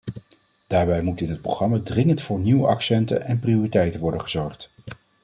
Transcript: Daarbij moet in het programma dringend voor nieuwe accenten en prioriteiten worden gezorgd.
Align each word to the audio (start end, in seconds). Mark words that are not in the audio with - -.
Daarbij 0.67 1.01
moet 1.01 1.21
in 1.21 1.29
het 1.29 1.41
programma 1.41 1.79
dringend 1.83 2.21
voor 2.21 2.39
nieuwe 2.39 2.67
accenten 2.67 3.21
en 3.25 3.39
prioriteiten 3.39 3.99
worden 3.99 4.21
gezorgd. 4.21 4.71